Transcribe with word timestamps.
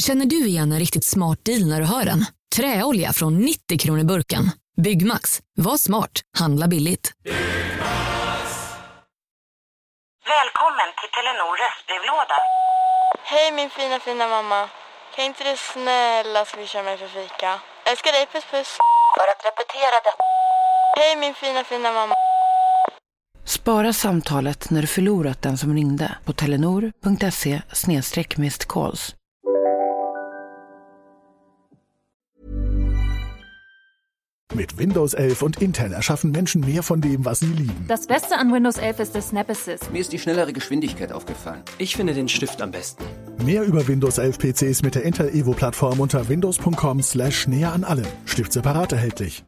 Känner 0.00 0.26
du 0.26 0.46
igen 0.46 0.72
en 0.72 0.78
riktigt 0.78 1.04
smart 1.04 1.44
deal 1.44 1.66
när 1.68 1.80
du 1.80 1.86
hör 1.86 2.04
den? 2.04 2.26
Träolja 2.56 3.12
från 3.12 3.38
90 3.38 3.78
kronor 3.78 4.04
burken. 4.04 4.44
Byggmax. 4.76 5.40
Var 5.56 5.76
smart. 5.76 6.10
Handla 6.38 6.68
billigt. 6.68 7.12
Välkommen 10.34 10.88
till 10.98 11.10
Telenor 11.16 11.52
röstbrevlåda. 11.62 12.38
Hej 13.22 13.52
min 13.52 13.70
fina 13.70 13.98
fina 14.00 14.28
mamma. 14.28 14.68
Kan 15.16 15.24
inte 15.24 15.44
du 15.50 15.56
snälla 15.56 16.44
swisha 16.44 16.82
mig 16.82 16.96
för 16.98 17.08
fika? 17.08 17.60
Älskar 17.90 18.12
dig, 18.12 18.26
puss 18.32 18.44
puss. 18.52 18.70
För 19.16 19.26
att 19.32 19.42
repetera 19.48 19.96
detta. 20.06 20.24
Hej 20.98 21.16
min 21.16 21.34
fina 21.34 21.64
fina 21.64 21.92
mamma. 21.92 22.14
Spara 23.44 23.92
samtalet 23.92 24.70
när 24.70 24.80
du 24.80 24.86
förlorat 24.86 25.42
den 25.42 25.58
som 25.58 25.74
ringde 25.74 26.14
på 26.24 26.32
telenor.se 26.32 27.62
calls. 28.68 29.14
Mit 34.52 34.78
Windows 34.78 35.14
11 35.14 35.42
und 35.42 35.62
Intel 35.62 35.92
erschaffen 35.92 36.32
Menschen 36.32 36.62
mehr 36.62 36.82
von 36.82 37.00
dem, 37.00 37.24
was 37.24 37.38
sie 37.38 37.46
lieben. 37.46 37.84
Das 37.86 38.08
Beste 38.08 38.36
an 38.36 38.52
Windows 38.52 38.78
11 38.78 38.98
ist 38.98 39.14
der 39.14 39.22
Snap 39.22 39.48
Assist. 39.48 39.92
Mir 39.92 40.00
ist 40.00 40.12
die 40.12 40.18
schnellere 40.18 40.52
Geschwindigkeit 40.52 41.12
aufgefallen. 41.12 41.62
Ich 41.78 41.94
finde 41.94 42.14
den 42.14 42.28
Stift 42.28 42.60
am 42.60 42.72
besten. 42.72 43.04
Mehr 43.44 43.62
über 43.62 43.86
Windows 43.86 44.18
11 44.18 44.38
PCs 44.38 44.82
mit 44.82 44.96
der 44.96 45.04
Intel 45.04 45.28
Evo 45.28 45.52
Plattform 45.52 46.00
unter 46.00 46.28
windows.com 46.28 47.00
slash 47.00 47.46
näher 47.46 47.72
an 47.72 47.84
allem. 47.84 48.06
Stift 48.24 48.52
separat 48.52 48.92
erhältlich. 48.92 49.44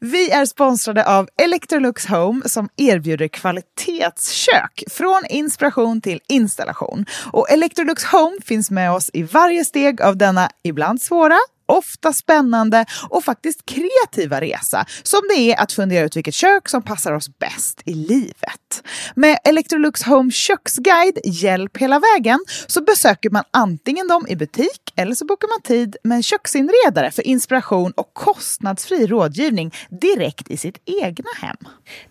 Vi 0.00 0.30
är 0.30 0.46
sponsrade 0.46 1.06
av 1.06 1.28
Electrolux 1.42 2.06
Home 2.06 2.48
som 2.48 2.68
erbjuder 2.76 3.28
kvalitetskök 3.28 4.84
från 4.90 5.22
inspiration 5.30 6.00
till 6.00 6.20
installation. 6.28 7.06
Och 7.32 7.50
Electrolux 7.50 8.04
Home 8.04 8.36
finns 8.44 8.70
med 8.70 8.92
oss 8.92 9.10
i 9.12 9.22
varje 9.22 9.64
steg 9.64 10.02
av 10.02 10.16
denna 10.16 10.50
ibland 10.62 11.02
svåra 11.02 11.38
ofta 11.66 12.12
spännande 12.12 12.86
och 13.08 13.24
faktiskt 13.24 13.66
kreativa 13.66 14.40
resa 14.40 14.86
som 15.02 15.20
det 15.28 15.52
är 15.52 15.60
att 15.62 15.72
fundera 15.72 16.04
ut 16.04 16.16
vilket 16.16 16.34
kök 16.34 16.68
som 16.68 16.82
passar 16.82 17.12
oss 17.12 17.38
bäst 17.38 17.82
i 17.84 17.94
livet. 17.94 18.67
Med 19.14 19.38
Electrolux 19.44 20.02
Home 20.02 20.32
köksguide 20.32 21.18
Hjälp 21.24 21.76
hela 21.76 22.00
vägen 22.00 22.38
så 22.66 22.82
besöker 22.82 23.30
man 23.30 23.44
antingen 23.50 24.08
dem 24.08 24.26
i 24.28 24.36
butik 24.36 24.92
eller 24.96 25.14
så 25.14 25.24
bokar 25.24 25.48
man 25.48 25.62
tid 25.62 25.96
med 26.04 26.16
en 26.16 26.22
köksinredare 26.22 27.10
för 27.10 27.26
inspiration 27.26 27.92
och 27.92 28.14
kostnadsfri 28.14 29.06
rådgivning 29.06 29.74
direkt 29.90 30.50
i 30.50 30.56
sitt 30.56 30.78
egna 31.02 31.30
hem. 31.40 31.56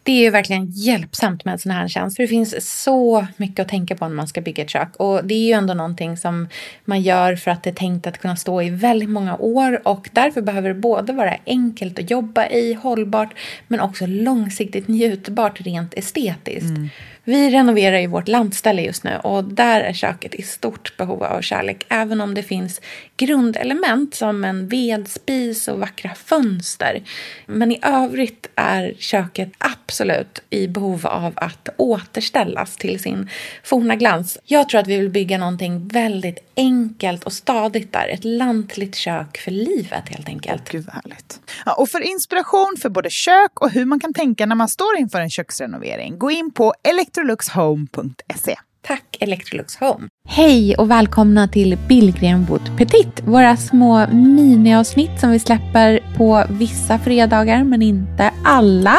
Det 0.04 0.12
är 0.12 0.22
ju 0.22 0.30
verkligen 0.30 0.72
hjälpsamt 0.72 1.46
med 1.46 1.52
en 1.52 1.60
sån 1.60 1.72
här 1.72 1.88
tjänst 1.88 2.16
för 2.16 2.24
Det 2.24 2.28
finns 2.28 2.82
så 2.82 3.28
mycket 3.38 3.60
att 3.60 3.70
tänka 3.70 3.96
på 3.96 4.08
när 4.08 4.16
man 4.16 4.28
ska 4.28 4.42
bygga 4.42 4.64
ett 4.64 4.70
kök 4.70 4.96
och 4.98 5.26
det 5.26 5.34
är 5.34 5.48
ju 5.48 5.52
ändå 5.52 5.74
någonting 5.74 6.18
som 6.18 6.48
man 6.86 7.02
gör 7.02 7.36
för 7.36 7.52
att 7.52 7.64
det 7.64 7.70
är 7.70 7.74
tänkt 7.74 8.08
att 8.08 8.18
kunna 8.18 8.36
stå 8.36 8.62
i 8.62 8.70
väldigt 8.70 9.10
många 9.10 9.38
år 9.38 9.88
och 9.88 10.10
därför 10.12 10.42
behöver 10.42 10.70
det 10.70 10.76
både 10.76 11.14
vara 11.14 11.38
enkelt 11.46 12.00
att 12.00 12.12
jobba 12.12 12.48
i, 12.48 12.74
hållbart 12.74 13.34
men 13.68 13.80
också 13.80 14.06
långsiktigt 14.06 14.88
njutbart 14.88 15.62
rent 15.62 15.94
estetiskt. 15.94 16.47
Mm. 16.48 16.90
Vi 17.28 17.50
renoverar 17.50 18.00
ju 18.00 18.08
vårt 18.08 18.28
lantställe 18.28 18.82
just 18.82 19.04
nu 19.04 19.18
och 19.24 19.44
där 19.44 19.82
är 19.82 19.94
köket 19.94 20.36
i 20.36 20.42
stort 20.42 20.98
behov 20.98 21.24
av 21.24 21.42
kärlek 21.42 21.86
även 21.90 22.22
om 22.22 22.34
det 22.34 22.44
finns 22.44 22.82
grundelement 23.18 24.16
som 24.16 24.44
en 24.44 24.68
vedspis 24.68 25.68
och 25.68 25.80
vackra 25.80 26.16
fönster. 26.16 27.04
Men 27.46 27.72
i 27.72 27.80
övrigt 27.82 28.50
är 28.56 28.94
köket 28.98 29.50
absolut 29.58 30.44
i 30.50 30.68
behov 30.68 31.08
av 31.08 31.34
att 31.36 31.70
återställas 31.78 32.76
till 32.76 33.00
sin 33.00 33.30
forna 33.64 33.96
glans. 33.96 34.38
Jag 34.44 34.70
tror 34.70 34.82
att 34.82 34.88
vi 34.88 34.98
vill 34.98 35.10
bygga 35.10 35.38
någonting 35.38 35.88
väldigt 35.88 36.40
enkelt 36.56 37.24
och 37.24 37.34
stadigt 37.34 37.94
där. 37.94 38.08
Ett 38.08 38.24
lantligt 38.24 38.96
kök 38.96 39.38
för 39.38 39.52
livet 39.52 40.10
helt 40.10 40.28
enkelt. 40.28 40.70
Gud 40.70 40.86
vad 40.86 40.96
härligt. 40.96 41.40
Ja, 41.66 41.74
och 41.74 41.90
för 41.90 42.02
inspiration 42.02 42.76
för 42.82 42.90
både 42.90 43.10
kök 43.10 43.62
och 43.62 43.72
hur 43.72 43.86
man 43.86 44.00
kan 44.00 44.14
tänka 44.14 44.46
när 44.46 44.56
man 44.56 44.70
står 44.70 44.98
inför 44.98 45.22
en 45.22 45.30
köksrenovering, 45.30 46.20
gå 46.20 46.32
in 46.32 46.52
på 46.52 46.74
electroluxhome.se. 47.18 48.56
Tack 48.88 49.18
Electrolux 49.20 49.76
Home. 49.78 50.08
Hej 50.28 50.76
och 50.76 50.92
välkomna 50.92 51.48
till 51.48 51.78
Billgren 51.88 52.46
Wood 52.46 52.78
Petit. 52.78 53.22
Våra 53.26 53.58
små 53.58 54.08
miniavsnitt 54.08 55.20
som 55.20 55.32
vi 55.32 55.40
släpper 55.40 56.00
på 56.18 56.44
vissa 56.50 57.00
fredagar 57.00 57.64
men 57.64 57.82
inte 57.82 58.32
alla. 58.44 58.98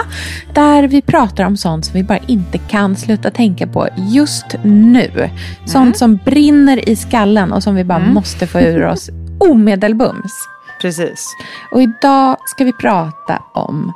Där 0.54 0.82
vi 0.82 1.02
pratar 1.02 1.44
om 1.44 1.56
sånt 1.56 1.84
som 1.84 1.94
vi 1.94 2.02
bara 2.02 2.18
inte 2.18 2.58
kan 2.58 2.96
sluta 2.96 3.30
tänka 3.30 3.66
på 3.66 3.88
just 3.96 4.46
nu. 4.64 5.30
Sånt 5.66 5.76
mm. 5.76 5.94
som 5.94 6.16
brinner 6.16 6.88
i 6.88 6.96
skallen 6.96 7.52
och 7.52 7.62
som 7.62 7.74
vi 7.74 7.84
bara 7.84 7.98
mm. 7.98 8.14
måste 8.14 8.46
få 8.46 8.60
ur 8.60 8.86
oss 8.86 9.10
omedelbums. 9.38 10.32
Precis. 10.80 11.34
Och 11.72 11.82
idag 11.82 12.36
ska 12.46 12.64
vi 12.64 12.72
prata 12.72 13.42
om 13.54 13.92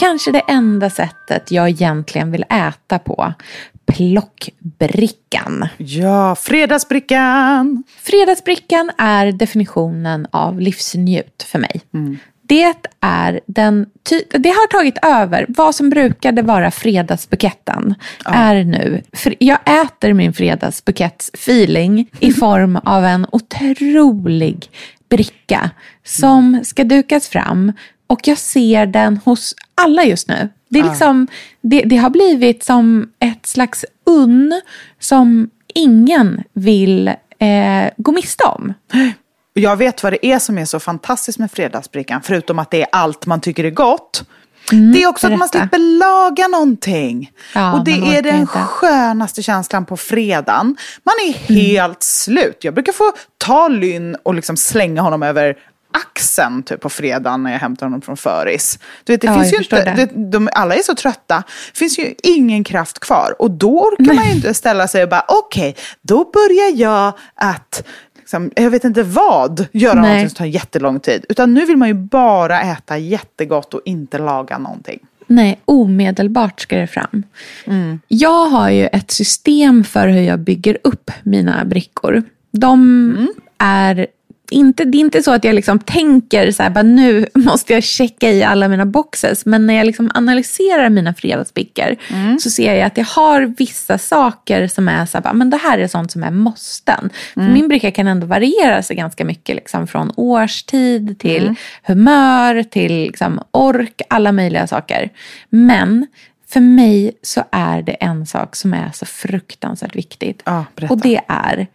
Kanske 0.00 0.32
det 0.32 0.42
enda 0.48 0.90
sättet 0.90 1.50
jag 1.50 1.68
egentligen 1.68 2.30
vill 2.30 2.44
äta 2.50 2.98
på 2.98 3.34
plockbrickan. 3.86 5.68
Ja, 5.76 6.34
fredagsbrickan! 6.34 7.84
Fredagsbrickan 8.02 8.90
är 8.98 9.32
definitionen 9.32 10.26
av 10.30 10.60
livsnjut 10.60 11.46
för 11.46 11.58
mig. 11.58 11.80
Mm. 11.94 12.18
Det 12.46 12.74
är 13.00 13.40
den 13.46 13.86
det 14.30 14.48
har 14.48 14.66
tagit 14.66 14.98
över. 15.02 15.46
Vad 15.48 15.74
som 15.74 15.90
brukade 15.90 16.42
vara 16.42 16.70
fredagsbuketten 16.70 17.94
ja. 18.24 18.30
är 18.34 18.64
nu. 18.64 19.02
För 19.12 19.34
jag 19.38 19.58
äter 19.82 20.12
min 20.12 20.32
fredagsbukettsfeeling 20.32 22.10
i 22.20 22.32
form 22.40 22.76
av 22.76 23.04
en 23.04 23.26
otrolig 23.32 24.70
bricka 25.08 25.70
som 26.04 26.60
ska 26.64 26.84
dukas 26.84 27.28
fram 27.28 27.72
och 28.06 28.28
jag 28.28 28.38
ser 28.38 28.86
den 28.86 29.20
hos 29.24 29.54
alla 29.74 30.04
just 30.04 30.28
nu. 30.28 30.48
Det, 30.68 30.78
är 30.78 30.84
liksom, 30.84 31.26
det, 31.60 31.82
det 31.82 31.96
har 31.96 32.10
blivit 32.10 32.64
som 32.64 33.12
ett 33.18 33.46
slags 33.46 33.84
unn 34.06 34.60
som 34.98 35.50
ingen 35.74 36.44
vill 36.52 37.08
eh, 37.38 37.90
gå 37.96 38.12
miste 38.12 38.44
om. 38.44 38.74
Jag 39.52 39.76
vet 39.76 40.02
vad 40.02 40.12
det 40.12 40.26
är 40.26 40.38
som 40.38 40.58
är 40.58 40.64
så 40.64 40.80
fantastiskt 40.80 41.38
med 41.38 41.50
fredagsbrickan, 41.50 42.22
förutom 42.22 42.58
att 42.58 42.70
det 42.70 42.82
är 42.82 42.88
allt 42.92 43.26
man 43.26 43.40
tycker 43.40 43.64
är 43.64 43.70
gott. 43.70 44.24
Mm, 44.72 44.92
det 44.92 45.02
är 45.02 45.06
också 45.06 45.26
berätta. 45.26 45.44
att 45.44 45.54
man 45.54 45.60
slipper 45.60 45.98
laga 45.98 46.48
någonting. 46.48 47.32
Ja, 47.54 47.72
och 47.72 47.84
det 47.84 48.16
är 48.16 48.22
den 48.22 48.40
inte. 48.40 48.58
skönaste 48.58 49.42
känslan 49.42 49.86
på 49.86 49.96
fredagen. 49.96 50.76
Man 51.02 51.14
är 51.28 51.50
mm. 51.50 51.60
helt 51.60 52.02
slut. 52.02 52.56
Jag 52.60 52.74
brukar 52.74 52.92
få 52.92 53.12
ta 53.38 53.68
Lynn 53.68 54.16
och 54.22 54.34
liksom 54.34 54.56
slänga 54.56 55.02
honom 55.02 55.22
över 55.22 55.56
axeln 55.94 56.62
typ 56.62 56.80
på 56.80 56.88
fredagen 56.88 57.42
när 57.42 57.52
jag 57.52 57.58
hämtar 57.58 57.86
honom 57.86 58.00
från 58.00 58.16
föris. 58.16 58.78
Du 59.04 59.12
vet, 59.12 59.20
det 59.20 59.26
ja, 59.26 59.34
finns 59.34 59.52
ju 59.52 59.56
inte, 59.56 59.84
det. 59.84 59.94
Det, 59.94 60.30
de, 60.30 60.48
alla 60.52 60.74
är 60.74 60.82
så 60.82 60.94
trötta. 60.94 61.42
Det 61.72 61.78
finns 61.78 61.98
ju 61.98 62.14
ingen 62.22 62.64
kraft 62.64 62.98
kvar. 62.98 63.34
Och 63.38 63.50
då 63.50 63.80
orkar 63.80 64.04
Nej. 64.04 64.16
man 64.16 64.24
ju 64.24 64.32
inte 64.32 64.54
ställa 64.54 64.88
sig 64.88 65.02
och 65.02 65.08
bara 65.08 65.24
okej, 65.28 65.70
okay, 65.70 65.82
då 66.02 66.30
börjar 66.32 66.80
jag 66.80 67.12
att 67.34 67.84
liksom, 68.18 68.50
jag 68.54 68.70
vet 68.70 68.84
inte 68.84 69.02
vad, 69.02 69.66
göra 69.72 69.94
Nej. 69.94 70.02
någonting 70.02 70.28
som 70.28 70.36
tar 70.36 70.44
jättelång 70.44 71.00
tid. 71.00 71.24
Utan 71.28 71.54
nu 71.54 71.64
vill 71.64 71.76
man 71.76 71.88
ju 71.88 71.94
bara 71.94 72.60
äta 72.60 72.98
jättegott 72.98 73.74
och 73.74 73.80
inte 73.84 74.18
laga 74.18 74.58
någonting. 74.58 74.98
Nej, 75.26 75.60
omedelbart 75.64 76.60
ska 76.60 76.76
det 76.76 76.86
fram. 76.86 77.22
Mm. 77.64 78.00
Jag 78.08 78.46
har 78.46 78.70
ju 78.70 78.86
ett 78.86 79.10
system 79.10 79.84
för 79.84 80.08
hur 80.08 80.20
jag 80.20 80.38
bygger 80.38 80.78
upp 80.84 81.10
mina 81.22 81.64
brickor. 81.64 82.22
De 82.50 82.80
mm. 82.82 83.28
är 83.58 84.06
inte, 84.50 84.84
det 84.84 84.98
är 84.98 85.00
inte 85.00 85.22
så 85.22 85.32
att 85.32 85.44
jag 85.44 85.54
liksom 85.54 85.78
tänker 85.78 86.50
så 86.50 86.62
här, 86.62 86.70
bara 86.70 86.82
nu 86.82 87.26
måste 87.34 87.72
jag 87.72 87.82
checka 87.82 88.30
i 88.30 88.42
alla 88.42 88.68
mina 88.68 88.86
boxes. 88.86 89.46
Men 89.46 89.66
när 89.66 89.74
jag 89.74 89.86
liksom 89.86 90.10
analyserar 90.14 90.90
mina 90.90 91.14
fredagsbrickor 91.14 91.96
mm. 92.08 92.38
så 92.38 92.50
ser 92.50 92.74
jag 92.74 92.86
att 92.86 92.96
jag 92.96 93.04
har 93.04 93.54
vissa 93.58 93.98
saker 93.98 94.66
som 94.66 94.88
är 94.88 95.06
så 95.06 95.16
här, 95.16 95.22
bara, 95.22 95.32
men 95.32 95.50
det 95.50 95.56
här 95.56 95.78
är 95.78 95.88
sånt 95.88 96.12
som 96.12 96.22
är 96.22 96.30
måsten. 96.30 97.10
Mm. 97.36 97.48
För 97.48 97.54
min 97.54 97.68
bricka 97.68 97.90
kan 97.90 98.06
ändå 98.06 98.26
variera 98.26 98.82
sig 98.82 98.96
ganska 98.96 99.24
mycket 99.24 99.56
liksom, 99.56 99.86
från 99.86 100.12
årstid 100.16 101.18
till 101.18 101.42
mm. 101.42 101.56
humör 101.82 102.62
till 102.62 102.92
liksom, 102.92 103.40
ork, 103.50 104.02
alla 104.08 104.32
möjliga 104.32 104.66
saker. 104.66 105.10
Men 105.50 106.06
för 106.48 106.60
mig 106.60 107.12
så 107.22 107.44
är 107.50 107.82
det 107.82 107.92
en 107.92 108.26
sak 108.26 108.56
som 108.56 108.74
är 108.74 108.90
så 108.94 109.06
fruktansvärt 109.06 109.96
viktigt. 109.96 110.42
Ah, 110.44 110.62
och 110.90 111.00
det 111.00 111.20
är 111.28 111.66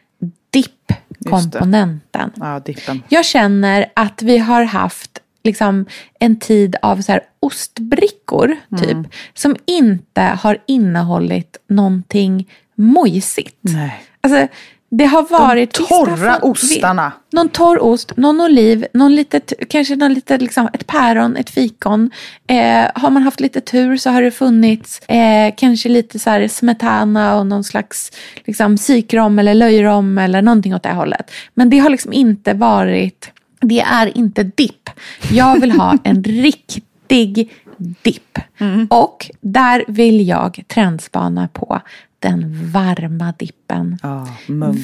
dippkomponenten. 1.19 2.31
Ja, 2.36 2.62
Jag 3.10 3.25
känner 3.25 3.92
att 3.94 4.21
vi 4.21 4.38
har 4.38 4.63
haft 4.63 5.19
liksom 5.44 5.86
en 6.19 6.39
tid 6.39 6.75
av 6.81 7.01
så 7.01 7.12
här 7.12 7.21
ostbrickor 7.39 8.56
typ. 8.77 8.92
Mm. 8.92 9.07
Som 9.33 9.56
inte 9.66 10.21
har 10.21 10.57
innehållit 10.68 11.57
någonting 11.68 12.50
mojsigt. 12.75 13.57
Nej. 13.62 14.04
Alltså, 14.21 14.48
Det 14.90 15.06
har 15.06 15.24
varit... 15.30 15.74
De 15.74 15.84
torra 15.84 16.40
ostarna. 16.42 17.12
Någon 17.32 17.50
torr 17.50 17.84
ost, 17.84 18.18
någon 18.18 18.42
oliv, 18.42 18.86
någon 18.94 19.16
litet, 19.16 19.54
kanske 19.70 19.96
någon 19.96 20.14
litet, 20.14 20.42
liksom, 20.42 20.70
ett 20.74 20.88
päron, 20.88 21.36
ett 21.36 21.50
fikon. 21.50 22.12
Eh, 22.48 22.92
har 22.96 23.10
man 23.10 23.24
haft 23.24 23.40
lite 23.40 23.62
tur 23.62 23.98
så 23.98 24.10
har 24.10 24.22
det 24.22 24.32
funnits 24.32 25.00
eh, 25.00 25.54
kanske 25.58 25.90
lite 25.90 26.20
så 26.20 26.30
här 26.30 26.48
smetana 26.48 27.36
och 27.36 27.48
någon 27.48 27.64
slags 27.64 28.12
liksom, 28.46 28.78
sikrom 28.78 29.40
eller 29.40 29.54
löjrom 29.54 30.18
eller 30.18 30.42
någonting 30.42 30.76
åt 30.76 30.84
det 30.84 30.94
hållet. 30.94 31.32
Men 31.54 31.70
det 31.70 31.80
har 31.80 31.90
liksom 31.90 32.14
inte 32.14 32.54
varit, 32.54 33.32
det 33.62 33.80
är 33.80 34.18
inte 34.18 34.44
dipp. 34.44 34.90
Jag 35.32 35.62
vill 35.62 35.72
ha 35.72 35.98
en 36.04 36.24
riktig 36.24 37.52
dipp. 37.80 38.40
Mm. 38.58 38.88
Och 38.90 39.31
där 39.42 39.86
vill 39.88 40.28
jag 40.28 40.64
trendspana 40.68 41.48
på 41.48 41.81
den 42.20 42.72
varma 42.72 43.34
dippen. 43.38 43.98
Ah, 44.04 44.26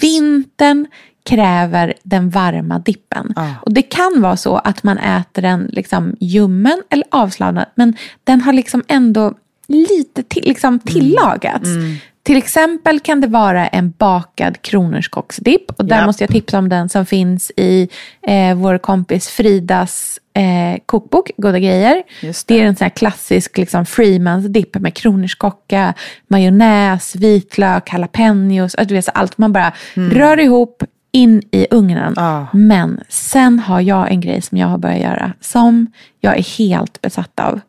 Vintern 0.02 0.88
kräver 1.26 1.94
den 2.04 2.30
varma 2.30 2.80
dippen. 2.80 3.34
Ah. 3.36 3.50
Och 3.62 3.74
det 3.74 3.82
kan 3.82 4.22
vara 4.22 4.38
så 4.38 4.58
att 4.58 4.84
man 4.84 4.98
äter 4.98 5.42
den 5.42 5.70
liksom 5.74 6.16
ljummen 6.20 6.82
eller 6.90 7.06
avslappnad. 7.12 7.66
Men 7.76 7.96
den 8.24 8.42
har 8.42 8.54
liksom 8.54 8.84
ändå 8.88 9.34
lite 9.68 10.24
till, 10.24 10.44
liksom 10.44 10.80
tillagats. 10.80 11.66
Mm. 11.68 11.86
Mm. 11.86 11.98
Till 12.26 12.38
exempel 12.38 13.00
kan 13.00 13.22
det 13.22 13.28
vara 13.28 13.68
en 13.68 13.94
bakad 13.98 14.62
kronärtskocksdipp. 14.62 15.72
Och 15.78 15.86
där 15.86 15.98
yep. 15.98 16.06
måste 16.06 16.24
jag 16.24 16.32
tipsa 16.32 16.58
om 16.58 16.70
den 16.70 16.90
som 16.90 17.06
finns 17.06 17.52
i 17.58 17.90
eh, 18.28 18.56
vår 18.56 18.78
kompis 18.78 19.28
Fridas 19.28 20.20
eh, 20.34 20.80
kokbok, 20.86 21.32
Goda 21.38 21.60
grejer. 21.60 22.04
Det. 22.22 22.44
det. 22.48 22.60
är 22.60 22.66
en 22.66 22.76
sån 22.76 22.86
här 22.86 22.90
klassisk 22.90 23.58
liksom, 23.58 23.86
Freemans 23.86 24.46
dipp 24.46 24.76
med 24.76 24.94
kronärtskocka, 24.94 25.94
majonnäs, 26.28 27.16
vitlök, 27.16 27.94
jalapenos. 27.94 28.76
Alltså, 28.76 29.12
allt 29.14 29.38
man 29.38 29.54
bara 29.54 29.74
mm. 29.96 30.12
rör 30.12 30.40
ihop 30.40 30.84
in 31.12 31.42
i 31.52 31.68
ugnen. 31.72 32.14
Ah. 32.18 32.46
Men 32.54 33.00
sen 33.10 33.60
har 33.60 33.82
jag 33.82 34.12
en 34.12 34.22
grej 34.22 34.42
som 34.42 34.58
jag 34.58 34.68
har 34.68 34.78
börjat 34.78 35.02
göra 35.02 35.34
som 35.42 35.88
jag 36.20 36.38
är 36.38 36.58
helt 36.58 37.02
besatt 37.02 37.40
av. 37.40 37.60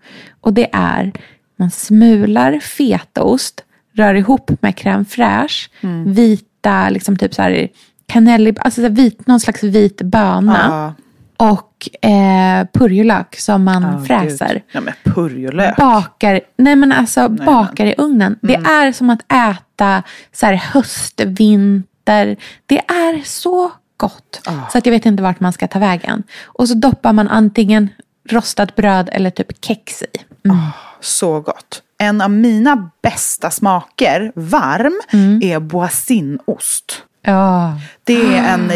Och 0.41 0.52
det 0.52 0.69
är 0.73 1.12
man 1.56 1.70
smular 1.70 2.61
fetaost 2.61 3.62
rör 3.96 4.14
ihop 4.14 4.50
med 4.60 4.75
crème 4.75 5.04
fraîche, 5.04 5.70
mm. 5.81 6.12
vita, 6.12 6.90
liksom 6.90 7.16
typ 7.16 7.34
så 7.34 7.43
här 7.43 7.69
kanelli, 8.06 8.54
alltså 8.58 8.82
så 8.82 8.88
vit, 8.88 9.26
någon 9.26 9.40
slags 9.40 9.62
vit 9.62 10.02
böna. 10.02 10.72
Ah. 10.72 11.02
Och 11.38 12.04
eh, 12.10 12.66
purjolök 12.72 13.37
som 13.38 13.64
man 13.64 13.84
oh, 13.84 14.04
fräser. 14.04 14.62
Ja, 14.72 14.81
men 14.81 14.94
purjolök. 15.04 15.76
Bakar, 15.76 16.40
nej 16.56 16.76
men 16.76 16.93
alltså 16.93 17.28
nej, 17.28 17.46
bakar 17.46 17.84
men. 17.84 17.93
i 17.93 17.94
ugnen. 17.98 18.38
Mm. 18.43 18.62
Det 18.62 18.70
är 18.70 18.93
som 18.93 19.10
att 19.10 19.32
äta 19.32 20.02
så 20.32 20.46
här 20.46 20.54
höst, 20.54 21.20
vinter. 21.20 22.37
Det 22.66 22.78
är 22.78 23.25
så 23.25 23.72
gott. 23.96 24.40
Oh. 24.46 24.70
Så 24.70 24.78
att 24.78 24.87
jag 24.87 24.92
vet 24.92 25.06
inte 25.06 25.22
vart 25.22 25.40
man 25.40 25.52
ska 25.52 25.69
ta 25.69 25.78
vägen. 25.78 26.22
Och 26.44 26.69
så 26.69 26.75
doppar 26.75 27.12
man 27.12 27.28
antingen 27.28 27.88
rostat 28.28 28.76
bröd 28.76 29.08
eller 29.12 29.31
typ 29.31 29.64
kex 29.64 30.02
i. 30.02 30.06
Mm. 30.44 30.56
Oh, 30.56 30.69
så 31.00 31.40
gott. 31.40 31.82
En 31.98 32.20
av 32.20 32.31
mina 32.31 32.90
bästa 33.02 33.50
smaker, 33.50 34.32
varm, 34.34 35.00
mm. 35.12 35.43
är 35.43 35.60
boisinost. 35.60 37.02
Ja. 37.22 37.81
Det 38.04 38.22
är 38.22 38.54
en 38.54 38.70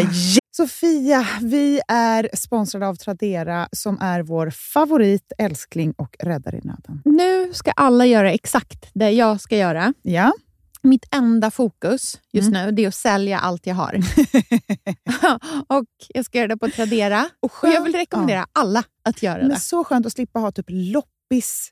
Sofia, 0.51 1.27
vi 1.41 1.81
är 1.87 2.29
sponsrade 2.33 2.87
av 2.87 2.95
Tradera 2.95 3.67
som 3.71 4.01
är 4.01 4.21
vår 4.21 4.49
favorit, 4.49 5.31
älskling 5.37 5.93
och 5.97 6.15
räddare 6.19 6.57
i 6.57 6.61
nöden. 6.63 7.01
Nu 7.05 7.53
ska 7.53 7.71
alla 7.71 8.05
göra 8.05 8.31
exakt 8.31 8.89
det 8.93 9.11
jag 9.11 9.41
ska 9.41 9.57
göra. 9.57 9.93
Ja. 10.01 10.33
Mitt 10.81 11.05
enda 11.11 11.51
fokus 11.51 12.19
just 12.33 12.47
mm. 12.47 12.65
nu 12.65 12.71
det 12.71 12.83
är 12.83 12.87
att 12.87 12.95
sälja 12.95 13.39
allt 13.39 13.67
jag 13.67 13.75
har. 13.75 13.95
och 15.67 15.85
Jag 16.07 16.25
ska 16.25 16.37
göra 16.37 16.47
det 16.47 16.57
på 16.57 16.69
Tradera. 16.69 17.29
Och, 17.39 17.63
och 17.63 17.69
jag 17.69 17.83
vill 17.83 17.95
rekommendera 17.95 18.39
ja. 18.39 18.61
alla 18.61 18.83
att 19.03 19.23
göra 19.23 19.37
Men 19.37 19.49
det. 19.49 19.59
Så 19.59 19.83
skönt 19.83 20.05
att 20.05 20.13
slippa 20.13 20.39
ha 20.39 20.51
typ 20.51 20.65
loppis 20.69 21.71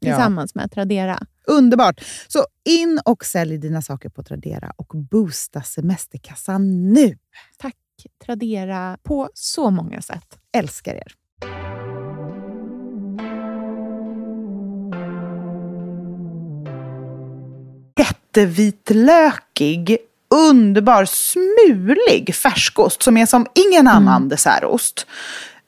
tillsammans 0.00 0.52
ja. 0.54 0.60
med 0.60 0.72
Tradera. 0.72 1.18
Underbart! 1.46 2.00
Så 2.28 2.46
in 2.64 3.00
och 3.04 3.24
sälj 3.24 3.58
dina 3.58 3.82
saker 3.82 4.08
på 4.08 4.22
Tradera 4.22 4.72
och 4.76 4.92
boosta 5.10 5.62
semesterkassan 5.62 6.92
nu. 6.92 7.18
Tack 7.58 7.74
Tradera 8.24 8.98
på 9.02 9.28
så 9.34 9.70
många 9.70 10.02
sätt. 10.02 10.38
Älskar 10.52 10.94
er. 10.94 11.12
Jättevitlökig, 17.98 19.98
underbar, 20.34 21.04
smulig 21.04 22.34
färskost 22.34 23.02
som 23.02 23.16
är 23.16 23.26
som 23.26 23.46
ingen 23.54 23.88
annan 23.88 24.16
mm. 24.16 24.28
dessertost. 24.28 25.06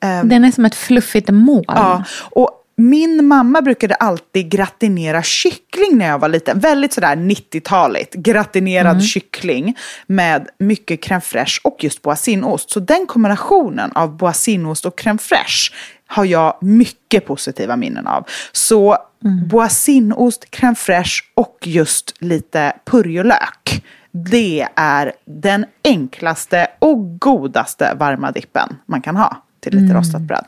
Den 0.01 0.45
är 0.45 0.53
som 0.53 0.65
ett 0.65 0.75
fluffigt 0.75 1.29
moln. 1.29 1.65
Ja, 1.67 2.05
och 2.31 2.58
min 2.79 3.27
mamma 3.27 3.63
brukade 3.63 3.95
alltid 3.95 4.51
gratinera 4.51 5.23
kyckling 5.23 5.99
när 5.99 6.07
jag 6.07 6.19
var 6.19 6.29
liten. 6.29 6.59
Väldigt 6.59 6.93
sådär 6.93 7.17
90-taligt. 7.17 8.15
Gratinerad 8.15 8.93
mm. 8.93 9.03
kyckling 9.03 9.77
med 10.07 10.49
mycket 10.59 11.05
crème 11.05 11.21
fraîche 11.21 11.61
och 11.65 11.85
just 11.85 12.03
boisinost. 12.03 12.71
Så 12.71 12.81
den 12.81 13.07
kombinationen 13.07 13.93
av 13.93 14.17
boisinost 14.17 14.87
och 14.87 15.01
crème 15.01 15.19
fraîche 15.19 15.73
har 16.07 16.25
jag 16.25 16.59
mycket 16.61 17.27
positiva 17.27 17.77
minnen 17.77 18.07
av. 18.07 18.25
Så 18.53 18.97
mm. 19.25 19.49
boisinost, 19.49 20.45
crème 20.51 20.75
fraîche 20.75 21.25
och 21.35 21.59
just 21.63 22.15
lite 22.19 22.73
purjolök. 22.85 23.85
Det 24.11 24.69
är 24.77 25.13
den 25.25 25.67
enklaste 25.85 26.67
och 26.79 27.19
godaste 27.19 27.95
varma 27.95 28.31
dippen 28.31 28.77
man 28.87 29.03
kan 29.03 29.17
ha 29.17 29.43
till 29.61 29.73
lite 29.73 29.85
mm. 29.85 29.97
rostat 29.97 30.23
bröd. 30.23 30.45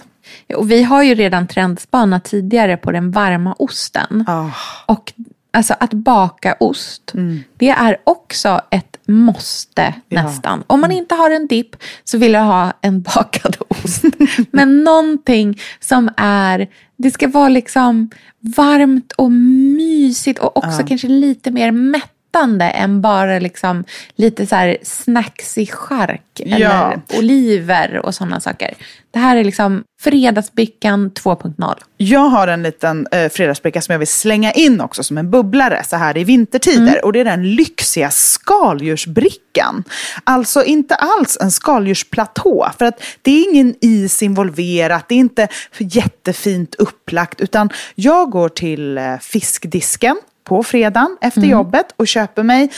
Och 0.56 0.70
vi 0.70 0.82
har 0.82 1.02
ju 1.02 1.14
redan 1.14 1.46
trendspanat 1.46 2.24
tidigare 2.24 2.76
på 2.76 2.92
den 2.92 3.10
varma 3.10 3.54
osten. 3.58 4.24
Oh. 4.28 4.50
Och 4.86 5.12
alltså 5.52 5.74
att 5.80 5.92
baka 5.92 6.56
ost, 6.60 7.14
mm. 7.14 7.42
det 7.56 7.68
är 7.68 7.96
också 8.04 8.60
ett 8.70 8.96
måste 9.06 9.94
ja. 10.08 10.22
nästan. 10.22 10.64
Om 10.66 10.80
man 10.80 10.92
inte 10.92 11.14
har 11.14 11.30
en 11.30 11.46
dipp 11.46 11.76
så 12.04 12.18
vill 12.18 12.32
jag 12.32 12.44
ha 12.44 12.72
en 12.80 13.02
bakad 13.14 13.56
ost. 13.68 14.04
Men 14.50 14.84
någonting 14.84 15.60
som 15.80 16.10
är, 16.16 16.68
det 16.96 17.10
ska 17.10 17.28
vara 17.28 17.48
liksom 17.48 18.10
varmt 18.56 19.12
och 19.12 19.30
mysigt 19.30 20.38
och 20.38 20.56
också 20.56 20.80
ja. 20.80 20.86
kanske 20.86 21.08
lite 21.08 21.50
mer 21.50 21.70
mätt 21.70 22.10
mättande 22.30 22.64
än 22.64 23.00
bara 23.00 23.38
liksom 23.38 23.84
lite 24.16 24.46
så 24.46 24.56
här 24.56 24.76
snacksig 24.82 25.72
chark 25.72 26.22
ja. 26.34 26.56
eller 26.56 27.00
oliver 27.18 27.98
och 27.98 28.14
sådana 28.14 28.40
saker. 28.40 28.74
Det 29.12 29.18
här 29.18 29.36
är 29.36 29.44
liksom 29.44 29.84
fredagsbrickan 30.00 31.10
2.0. 31.10 31.78
Jag 31.96 32.20
har 32.20 32.48
en 32.48 32.62
liten 32.62 33.06
eh, 33.10 33.28
fredagsbricka 33.28 33.80
som 33.80 33.92
jag 33.92 33.98
vill 33.98 34.08
slänga 34.08 34.52
in 34.52 34.80
också 34.80 35.02
som 35.02 35.18
en 35.18 35.30
bubblare 35.30 35.82
så 35.84 35.96
här 35.96 36.18
i 36.18 36.24
vintertider. 36.24 36.82
Mm. 36.82 37.04
Och 37.04 37.12
det 37.12 37.20
är 37.20 37.24
den 37.24 37.54
lyxiga 37.54 38.10
skaldjursbrickan. 38.10 39.84
Alltså 40.24 40.64
inte 40.64 40.94
alls 40.94 41.38
en 41.40 41.50
skaldjursplatå. 41.50 42.70
För 42.78 42.84
att 42.84 43.02
det 43.22 43.30
är 43.30 43.50
ingen 43.52 43.74
is 43.80 44.22
involverat, 44.22 45.08
det 45.08 45.14
är 45.14 45.18
inte 45.18 45.48
jättefint 45.78 46.74
upplagt. 46.74 47.40
Utan 47.40 47.70
jag 47.94 48.30
går 48.30 48.48
till 48.48 48.98
eh, 48.98 49.18
fiskdisken 49.18 50.16
på 50.44 50.62
fredagen 50.62 51.16
efter 51.20 51.40
mm. 51.40 51.50
jobbet 51.50 51.86
och 51.96 52.08
köper 52.08 52.42
mig 52.42 52.70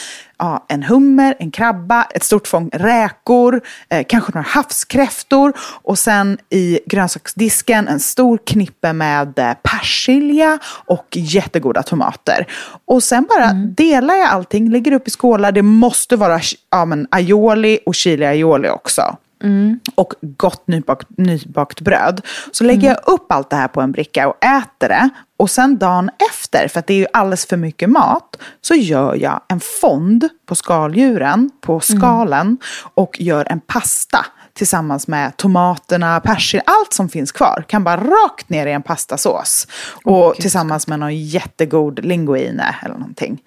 ja, 0.43 0.65
en 0.69 0.83
hummer, 0.83 1.35
en 1.39 1.51
krabba, 1.51 2.05
ett 2.15 2.25
stort 2.25 2.49
fång 2.49 2.71
räkor, 2.73 3.61
eh, 3.89 4.07
kanske 4.09 4.33
några 4.33 4.47
havskräftor 4.49 5.53
och 5.59 5.99
sen 5.99 6.39
i 6.51 6.81
grönsaksdisken 6.87 7.89
en 7.89 8.01
stor 8.01 8.39
knippe 8.47 8.93
med 8.93 9.39
eh, 9.39 9.53
persilja 9.63 10.59
och 10.65 11.07
jättegoda 11.13 11.83
tomater. 11.83 12.47
Och 12.85 13.03
sen 13.03 13.27
bara 13.29 13.51
mm. 13.51 13.75
delar 13.75 14.15
jag 14.15 14.29
allting, 14.29 14.71
lägger 14.71 14.93
upp 14.93 15.09
i 15.09 15.11
skålar. 15.11 15.53
Det 15.53 15.63
måste 15.63 16.17
vara 16.17 16.41
ja, 16.71 16.85
men, 16.85 17.07
aioli 17.11 17.79
och 17.87 17.95
chili 17.95 18.25
aioli 18.25 18.69
också. 18.69 19.17
Mm. 19.43 19.81
Och 19.95 20.15
gott 20.21 20.67
nybakt, 20.67 21.09
nybakt 21.17 21.81
bröd. 21.81 22.21
Så 22.53 22.65
lägger 22.65 22.89
mm. 22.89 22.97
jag 23.05 23.15
upp 23.15 23.33
allt 23.33 23.51
det 23.51 23.57
här 23.57 23.69
på 23.69 23.81
en 23.81 23.93
bricka 23.93 24.29
och 24.29 24.45
äter 24.45 24.89
det. 24.89 25.09
Och 25.37 25.51
sen 25.51 25.79
dagen 25.79 26.11
efter, 26.31 26.69
för 26.69 26.79
att 26.79 26.87
det 26.87 26.95
är 26.95 26.99
ju 26.99 27.07
alldeles 27.13 27.47
för 27.47 27.57
mycket 27.57 27.91
mat, 27.91 28.39
så 28.61 28.75
gör 28.75 29.15
jag 29.15 29.41
en 29.49 29.61
fond 29.61 30.29
på 30.47 30.55
skaldjuren, 30.55 31.51
på 31.61 31.73
mm. 31.73 31.81
skalen, 31.81 32.47
mm. 32.47 32.59
och 32.95 33.21
gör 33.21 33.47
en 33.51 33.61
pasta 33.61 34.27
tillsammans 34.53 35.09
med 35.09 35.37
tomaterna, 35.37 36.21
persilja, 36.21 36.63
allt 36.67 36.93
som 36.93 37.09
finns 37.09 37.33
kvar 37.33 37.65
kan 37.69 37.85
bara 37.85 37.97
rakt 37.97 38.49
ner 38.49 38.67
i 38.67 38.73
en 38.73 38.83
pastasås. 38.83 39.67
Och 40.05 40.29
oh, 40.29 40.35
tillsammans 40.35 40.87
med 40.87 40.99
någon 40.99 41.17
jättegod 41.17 42.05
linguine 42.05 42.63
eller 42.83 42.95
någonting. 42.95 43.43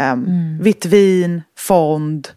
Um. 0.00 0.58
Vitt 0.62 0.86
vin, 0.86 1.42
fond, 1.58 2.28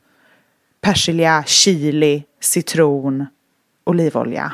persilja, 0.82 1.44
chili, 1.48 2.24
citron, 2.42 3.26
olivolja. 3.84 4.54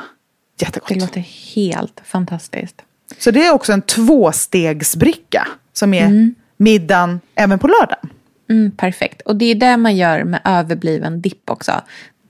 Jättegott. 0.60 0.88
Det 0.88 1.00
låter 1.00 1.20
helt 1.54 2.00
fantastiskt. 2.04 2.82
Så 3.18 3.30
det 3.30 3.46
är 3.46 3.52
också 3.52 3.72
en 3.72 3.82
tvåstegsbricka 3.82 5.48
som 5.72 5.94
är 5.94 6.06
mm. 6.06 6.34
middagen 6.56 7.20
även 7.34 7.58
på 7.58 7.66
lördagen. 7.66 8.10
Mm, 8.50 8.70
perfekt. 8.70 9.20
Och 9.20 9.36
det 9.36 9.44
är 9.44 9.54
det 9.54 9.76
man 9.76 9.96
gör 9.96 10.24
med 10.24 10.40
överbliven 10.44 11.20
dipp 11.20 11.50
också. 11.50 11.72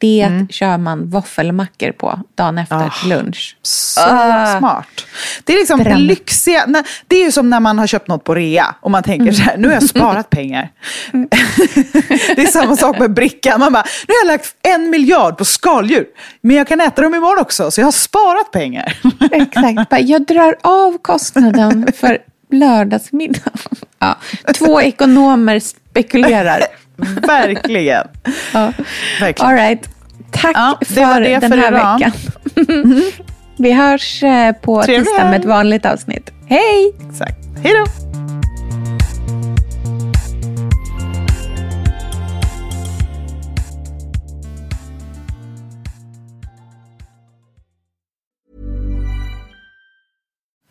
Det 0.06 0.22
mm. 0.22 0.48
kör 0.48 0.78
man 0.78 1.10
våffelmackor 1.10 1.92
på 1.92 2.20
dagen 2.34 2.58
efter 2.58 2.76
oh, 2.76 3.08
lunch. 3.08 3.56
Så 3.62 4.00
uh, 4.00 4.58
smart. 4.58 4.86
Det 5.44 5.52
är 5.52 5.58
liksom 5.58 5.84
det 5.84 5.96
lyxiga. 5.96 6.66
Det 7.06 7.16
är 7.16 7.24
ju 7.24 7.32
som 7.32 7.50
när 7.50 7.60
man 7.60 7.78
har 7.78 7.86
köpt 7.86 8.08
något 8.08 8.24
på 8.24 8.34
rea 8.34 8.74
och 8.80 8.90
man 8.90 9.02
tänker 9.02 9.22
mm. 9.22 9.34
så 9.34 9.42
här, 9.42 9.56
nu 9.56 9.68
har 9.68 9.74
jag 9.74 9.88
sparat 9.88 10.30
pengar. 10.30 10.68
det 12.36 12.42
är 12.42 12.46
samma 12.46 12.76
sak 12.76 12.98
med 12.98 13.14
brickan. 13.14 13.60
Man 13.60 13.72
bara, 13.72 13.84
nu 14.08 14.14
har 14.14 14.26
jag 14.26 14.32
lagt 14.32 14.54
en 14.62 14.90
miljard 14.90 15.38
på 15.38 15.44
skaldjur. 15.44 16.06
Men 16.40 16.56
jag 16.56 16.68
kan 16.68 16.80
äta 16.80 17.02
dem 17.02 17.14
imorgon 17.14 17.42
också, 17.42 17.70
så 17.70 17.80
jag 17.80 17.86
har 17.86 17.92
sparat 17.92 18.50
pengar. 18.52 18.98
Exakt. 19.30 20.08
Jag 20.08 20.26
drar 20.26 20.56
av 20.60 20.98
kostnaden 20.98 21.88
för 21.96 22.18
lördagsmiddag. 22.50 23.52
Ja. 23.98 24.16
Två 24.54 24.82
ekonomer 24.82 25.60
spekulerar. 25.60 26.62
Verkligen. 27.26 28.06
Ja. 28.52 28.72
Verkligen. 29.20 29.50
All 29.50 29.56
right. 29.56 29.95
Tack 30.36 30.56
ja, 30.56 30.78
för 30.86 31.20
det 31.20 31.38
den 31.38 31.52
här 31.52 31.72
idag. 31.72 31.98
veckan. 31.98 32.12
Mm. 32.84 33.02
Vi 33.58 33.72
hörs 33.72 34.22
eh, 34.22 34.52
på 34.52 34.82
Trevlig 34.82 35.06
tisdag 35.06 35.24
med 35.30 35.40
ett 35.40 35.44
vanligt 35.46 35.86
avsnitt. 35.86 36.30
Hej! 36.48 36.92
Exakt. 37.10 37.38
Hej 37.62 37.74
då! 37.74 38.06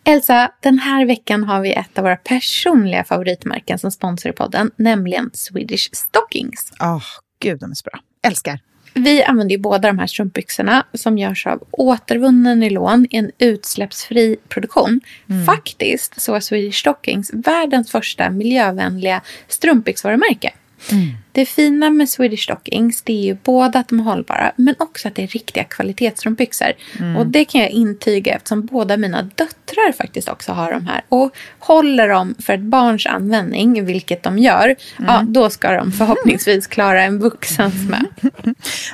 Elsa, 0.08 0.52
den 0.60 0.80
här 0.80 1.06
veckan 1.06 1.44
har 1.44 1.62
vi 1.62 1.74
ett 1.74 1.98
av 1.98 2.04
våra 2.04 2.16
personliga 2.16 3.04
favoritmärken 3.04 3.80
som 3.80 3.92
sponsor 3.92 4.32
i 4.32 4.34
podden, 4.34 4.72
nämligen 4.76 5.30
Swedish 5.34 5.90
Stockings. 5.94 6.74
Åh, 6.80 6.96
oh, 6.98 7.04
gud 7.40 7.60
de 7.60 7.72
är 7.72 7.76
så 7.76 7.84
bra. 7.84 8.00
Älskar. 8.28 8.60
Vi 8.98 9.24
använder 9.24 9.56
ju 9.56 9.62
båda 9.62 9.88
de 9.88 10.00
här 10.00 10.08
strumpbyxorna 10.08 10.86
som 10.94 11.18
görs 11.18 11.48
av 11.48 11.64
återvunnen 11.72 12.60
nylon 12.60 13.08
i 13.10 13.18
en 13.18 13.32
utsläppsfri 13.38 14.38
produktion. 14.50 15.02
Mm. 15.30 15.46
Faktiskt 15.46 16.22
så 16.22 16.36
är 16.36 16.40
Swedish 16.40 16.80
Stockings 16.80 17.32
världens 17.34 17.92
första 17.92 18.30
miljövänliga 18.30 19.22
strumpbyxvarumärke. 19.48 20.54
Mm. 20.92 21.08
Det 21.32 21.46
fina 21.46 21.90
med 21.90 22.10
Swedish 22.10 22.44
Stockings 22.44 23.02
det 23.02 23.14
är 23.14 23.24
ju 23.24 23.38
både 23.44 23.80
att 23.80 23.88
de 23.88 24.00
är 24.00 24.04
hållbara 24.04 24.52
men 24.56 24.76
också 24.78 25.08
att 25.08 25.16
det 25.16 25.24
är 25.24 25.28
riktiga 25.28 25.64
kvalitetsstrumpbyxor. 25.64 26.74
Mm. 27.00 27.18
Och 27.18 27.28
det 27.28 27.46
kan 27.46 27.62
jag 27.62 27.70
intyga 27.70 28.36
eftersom 28.36 28.66
båda 28.66 28.98
mina 28.98 29.22
döttrar 29.22 29.92
faktiskt 29.92 30.30
också 30.30 30.52
har 30.52 30.72
de 30.72 30.88
här. 30.88 31.02
Och 31.10 31.36
håller 31.60 32.08
de 32.08 32.36
för 32.40 32.54
ett 32.54 32.62
barns 32.62 33.06
användning, 33.06 33.86
vilket 33.86 34.24
de 34.24 34.38
gör, 34.38 34.66
mm. 34.66 34.78
ja 34.98 35.24
då 35.28 35.50
ska 35.50 35.72
de 35.72 35.92
förhoppningsvis 35.92 36.68
klara 36.68 37.04
en 37.04 37.20
vuxens 37.20 37.76
med. 37.90 38.06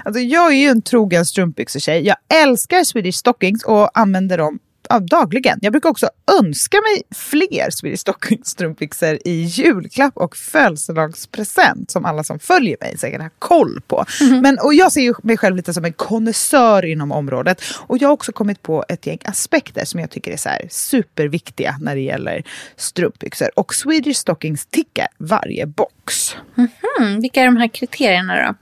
Alltså 0.03 0.21
jag 0.21 0.53
är 0.53 0.57
ju 0.57 0.67
en 0.67 0.81
trogen 0.81 1.25
strumpbyxor-tjej. 1.25 2.05
Jag 2.05 2.17
älskar 2.43 2.83
Swedish 2.83 3.15
Stockings 3.15 3.63
och 3.63 3.99
använder 3.99 4.37
dem 4.37 4.59
ja, 4.91 4.99
dagligen. 4.99 5.59
Jag 5.61 5.71
brukar 5.73 5.89
också 5.89 6.09
önska 6.39 6.77
mig 6.77 7.03
fler 7.15 7.69
Swedish 7.69 7.99
Stocking 7.99 8.41
strumpbyxor 8.43 9.17
i 9.25 9.41
julklapp 9.41 10.17
och 10.17 10.37
födelsedagspresent 10.37 11.91
som 11.91 12.05
alla 12.05 12.23
som 12.23 12.39
följer 12.39 12.77
mig 12.81 12.97
säkert 12.97 13.21
har 13.21 13.31
koll 13.39 13.81
på. 13.87 14.05
Mm. 14.21 14.41
Men, 14.41 14.59
och 14.59 14.73
jag 14.73 14.91
ser 14.91 15.01
ju 15.01 15.13
mig 15.23 15.37
själv 15.37 15.55
lite 15.55 15.73
som 15.73 15.85
en 15.85 15.93
konnässör 15.93 16.85
inom 16.85 17.11
området 17.11 17.61
och 17.77 17.97
jag 17.97 18.07
har 18.07 18.13
också 18.13 18.31
kommit 18.31 18.61
på 18.61 18.85
ett 18.89 19.07
gäng 19.07 19.19
aspekter 19.23 19.85
som 19.85 19.99
jag 19.99 20.09
tycker 20.09 20.31
är 20.31 20.37
så 20.37 20.49
superviktiga 20.69 21.75
när 21.81 21.95
det 21.95 22.01
gäller 22.01 22.43
strumpbyxor. 22.75 23.49
Och 23.55 23.75
Swedish 23.75 24.17
Stockings 24.17 24.65
tickar 24.65 25.07
varje 25.17 25.65
box. 25.65 26.35
Mm 26.57 26.69
-hmm. 26.81 27.21
Vilka 27.21 27.41
är 27.41 27.45
de 27.45 27.57
här 27.57 27.67
kriterierna 27.67 28.47
då? 28.47 28.55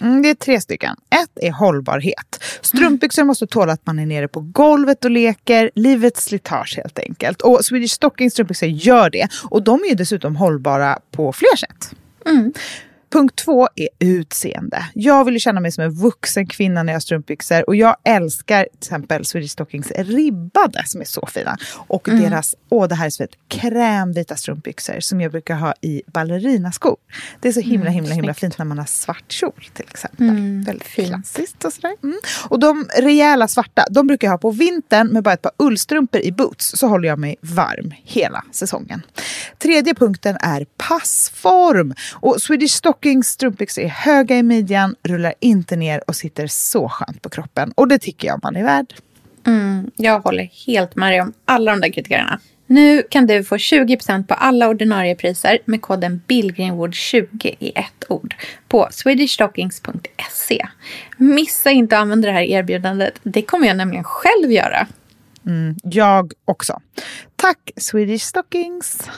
Mm, 0.00 0.22
det 0.22 0.30
är 0.30 0.34
tre 0.34 0.60
stycken. 0.60 0.96
Ett 1.10 1.44
är 1.44 1.52
hållbarhet. 1.52 2.42
Strumpbyxor 2.60 3.24
måste 3.24 3.46
tåla 3.46 3.72
att 3.72 3.86
man 3.86 3.98
är 3.98 4.06
nere 4.06 4.28
på 4.28 4.40
golvet 4.40 5.04
och 5.04 5.10
leker. 5.10 5.70
Livets 5.74 6.24
slitage 6.24 6.76
helt 6.76 6.98
enkelt. 6.98 7.42
Och 7.42 7.64
Swedish 7.64 7.90
Stocking 7.90 8.30
strumpbyxor 8.30 8.68
gör 8.68 9.10
det. 9.10 9.28
Och 9.44 9.62
de 9.62 9.80
är 9.80 9.88
ju 9.88 9.94
dessutom 9.94 10.36
hållbara 10.36 10.98
på 11.10 11.32
fler 11.32 11.56
sätt. 11.56 11.90
Mm. 12.26 12.52
Punkt 13.16 13.36
två 13.36 13.68
är 13.76 13.88
utseende. 13.98 14.86
Jag 14.94 15.24
vill 15.24 15.40
känna 15.40 15.60
mig 15.60 15.72
som 15.72 15.84
en 15.84 15.90
vuxen 15.90 16.46
kvinna 16.46 16.82
när 16.82 16.92
jag 16.92 16.94
har 16.94 17.00
strumpbyxor. 17.00 17.68
Och 17.68 17.76
jag 17.76 17.96
älskar 18.04 18.62
till 18.62 18.78
exempel 18.78 19.24
Swedish 19.24 19.50
Stockings 19.50 19.90
ribbade 19.90 20.82
som 20.86 21.00
är 21.00 21.04
så 21.04 21.26
fina. 21.26 21.56
Och 21.74 22.08
mm. 22.08 22.22
deras, 22.22 22.54
åh 22.68 22.88
det 22.88 22.94
här 22.94 23.06
är 23.06 23.10
så 23.10 23.18
fint, 23.18 23.38
krämvita 23.48 24.36
strumpbyxor 24.36 25.00
som 25.00 25.20
jag 25.20 25.32
brukar 25.32 25.54
ha 25.54 25.74
i 25.80 26.02
ballerinaskor. 26.06 26.96
Det 27.40 27.48
är 27.48 27.52
så 27.52 27.60
himla 27.60 27.90
himla 27.90 28.14
himla 28.14 28.34
fint 28.34 28.58
när 28.58 28.64
man 28.64 28.78
har 28.78 28.86
svart 28.86 29.32
kjol 29.32 29.68
till 29.74 29.86
exempel. 29.90 30.28
Mm, 30.28 30.62
Väldigt 30.62 30.88
fint. 30.88 31.08
klassiskt 31.08 31.64
och 31.64 31.72
sådär. 31.72 31.94
Mm. 32.02 32.16
Och 32.48 32.58
de 32.58 32.86
rejäla 32.98 33.48
svarta, 33.48 33.86
de 33.90 34.06
brukar 34.06 34.26
jag 34.26 34.32
ha 34.32 34.38
på 34.38 34.50
vintern 34.50 35.08
med 35.08 35.22
bara 35.22 35.34
ett 35.34 35.42
par 35.42 35.52
ullstrumpor 35.58 36.20
i 36.20 36.32
boots. 36.32 36.78
Så 36.78 36.88
håller 36.88 37.08
jag 37.08 37.18
mig 37.18 37.36
varm 37.40 37.92
hela 38.04 38.44
säsongen. 38.52 39.02
Tredje 39.66 39.94
punkten 39.94 40.36
är 40.40 40.66
passform. 40.76 41.94
Och 42.14 42.42
Swedish 42.42 42.70
Stockings 42.70 43.28
strumpbyxor 43.28 43.82
är 43.82 43.88
höga 43.88 44.36
i 44.36 44.42
midjan, 44.42 44.94
rullar 45.02 45.34
inte 45.40 45.76
ner 45.76 46.02
och 46.06 46.16
sitter 46.16 46.46
så 46.46 46.88
skönt 46.88 47.22
på 47.22 47.28
kroppen. 47.28 47.72
Och 47.74 47.88
det 47.88 47.98
tycker 47.98 48.28
jag 48.28 48.40
man 48.42 48.56
är 48.56 48.64
värd. 48.64 48.94
Mm, 49.46 49.90
jag 49.96 50.20
håller 50.20 50.50
helt 50.66 50.96
med 50.96 51.12
dig 51.12 51.20
om 51.20 51.32
alla 51.44 51.70
de 51.70 51.80
där 51.80 51.92
kriterierna. 51.92 52.40
Nu 52.66 53.02
kan 53.10 53.26
du 53.26 53.44
få 53.44 53.56
20% 53.56 54.26
på 54.26 54.34
alla 54.34 54.68
ordinarie 54.68 55.14
priser 55.14 55.58
med 55.64 55.82
koden 55.82 56.20
BILLGRENWOOD20 56.26 57.54
i 57.58 57.72
ett 57.74 58.04
ord 58.08 58.34
på 58.68 58.88
swedishstockings.se. 58.90 60.66
Missa 61.16 61.70
inte 61.70 61.96
att 61.96 62.02
använda 62.02 62.28
det 62.28 62.34
här 62.34 62.42
erbjudandet. 62.42 63.20
Det 63.22 63.42
kommer 63.42 63.66
jag 63.66 63.76
nämligen 63.76 64.04
själv 64.04 64.52
göra. 64.52 64.86
Mm, 65.46 65.76
jag 65.82 66.32
också. 66.44 66.80
Tack 67.36 67.70
Swedish 67.76 68.22
Stockings! 68.22 69.08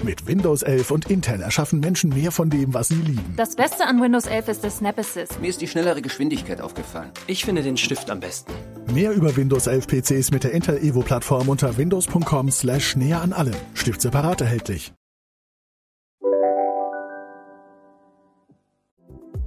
Mit 0.00 0.26
Windows 0.26 0.62
11 0.62 0.90
und 0.90 1.10
Intel 1.10 1.42
erschaffen 1.42 1.78
Menschen 1.78 2.10
mehr 2.10 2.32
von 2.32 2.50
dem, 2.50 2.74
was 2.74 2.88
sie 2.88 2.96
lieben. 2.96 3.34
Das 3.36 3.54
Beste 3.54 3.86
an 3.86 4.00
Windows 4.02 4.26
11 4.26 4.48
ist 4.48 4.64
der 4.64 4.70
Snap 4.70 4.98
Assist. 4.98 5.40
Mir 5.40 5.48
ist 5.50 5.60
die 5.60 5.68
schnellere 5.68 6.02
Geschwindigkeit 6.02 6.60
aufgefallen. 6.60 7.10
Ich 7.28 7.44
finde 7.44 7.62
den 7.62 7.76
Stift 7.76 8.10
am 8.10 8.18
besten. 8.18 8.52
Mehr 8.92 9.12
über 9.12 9.36
Windows 9.36 9.68
11 9.68 9.86
PCs 9.86 10.32
mit 10.32 10.42
der 10.42 10.52
Intel 10.52 10.78
Evo 10.78 11.02
Plattform 11.02 11.48
unter 11.48 11.76
windows.com 11.76 12.50
slash 12.50 12.96
näher 12.96 13.20
an 13.22 13.32
allem. 13.32 13.54
Stift 13.74 14.00
separat 14.00 14.40
erhältlich. 14.40 14.92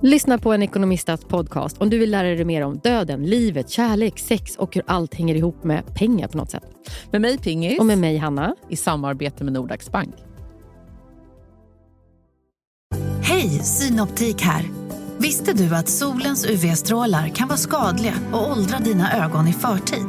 Lyssna 0.01 0.37
på 0.37 0.53
en 0.53 0.61
ekonomistats 0.61 1.25
podcast 1.25 1.77
om 1.81 1.89
du 1.89 1.97
vill 1.97 2.11
lära 2.11 2.27
dig 2.27 2.45
mer 2.45 2.61
om 2.61 2.77
döden, 2.83 3.23
livet, 3.25 3.69
kärlek, 3.69 4.19
sex 4.19 4.55
och 4.55 4.75
hur 4.75 4.83
allt 4.87 5.13
hänger 5.15 5.35
ihop 5.35 5.63
med 5.63 5.95
pengar 5.95 6.27
på 6.27 6.37
något 6.37 6.51
sätt. 6.51 6.63
Med 7.11 7.21
mig 7.21 7.37
Pingis. 7.37 7.79
Och 7.79 7.85
med 7.85 7.97
mig 7.97 8.17
Hanna. 8.17 8.55
I 8.69 8.75
samarbete 8.75 9.43
med 9.43 9.53
Nordax 9.53 9.91
Bank. 9.91 10.15
Hej, 13.27 13.59
Synoptik 13.63 14.41
här. 14.41 14.69
Visste 15.17 15.53
du 15.53 15.75
att 15.75 15.89
solens 15.89 16.45
UV-strålar 16.45 17.29
kan 17.29 17.47
vara 17.47 17.57
skadliga 17.57 18.13
och 18.31 18.51
åldra 18.51 18.79
dina 18.79 19.25
ögon 19.25 19.47
i 19.47 19.53
förtid? 19.53 20.05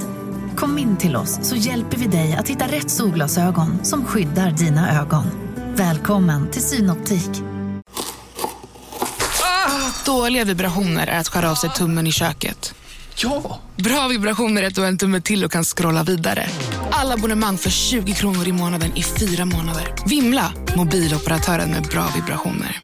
Kom 0.57 0.79
in 0.79 0.97
till 0.97 1.17
oss 1.17 1.39
så 1.43 1.57
hjälper 1.57 1.97
vi 1.97 2.07
dig 2.07 2.37
att 2.37 2.49
hitta 2.49 2.67
rätt 2.67 2.91
solglasögon 2.91 3.85
som 3.85 4.05
skyddar 4.05 4.51
dina 4.51 5.01
ögon. 5.01 5.25
Välkommen 5.75 6.51
till 6.51 6.63
Synoptik. 6.63 7.31
Ah, 9.43 10.05
dåliga 10.07 10.45
vibrationer 10.45 11.07
är 11.07 11.19
att 11.21 11.29
skära 11.29 11.51
av 11.51 11.55
sig 11.55 11.71
tummen 11.71 12.07
i 12.07 12.13
köket. 12.13 12.75
Ja! 13.17 13.61
Bra 13.77 14.09
vibrationer 14.09 14.63
är 14.63 14.67
att 14.67 14.75
du 14.75 14.81
har 14.81 14.89
en 14.89 14.99
tumme 14.99 15.21
till 15.21 15.45
och 15.45 15.53
kan 15.53 15.65
scrolla 15.65 16.03
vidare. 16.03 16.47
Alla 16.91 17.15
abonnemang 17.15 17.59
för 17.59 17.71
20 17.71 18.13
kronor 18.13 18.49
i 18.49 18.53
månaden 18.53 18.97
i 18.97 19.03
fyra 19.03 19.45
månader. 19.45 19.95
Vimla! 20.07 20.53
Mobiloperatören 20.77 21.71
med 21.71 21.83
bra 21.83 22.09
vibrationer. 22.15 22.81